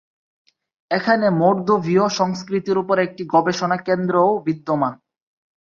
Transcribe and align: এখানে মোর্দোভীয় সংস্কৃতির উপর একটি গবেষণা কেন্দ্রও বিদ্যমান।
এখানে 0.91 1.25
মোর্দোভীয় 1.39 2.05
সংস্কৃতির 2.19 2.77
উপর 2.77 2.95
একটি 2.99 3.23
গবেষণা 3.33 3.77
কেন্দ্রও 3.87 4.31
বিদ্যমান। 4.45 4.93